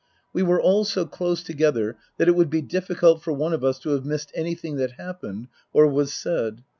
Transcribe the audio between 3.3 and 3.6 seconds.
one